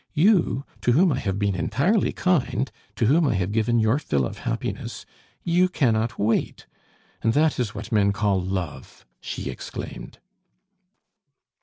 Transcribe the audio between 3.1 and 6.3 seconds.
I have given your fill of happiness you cannot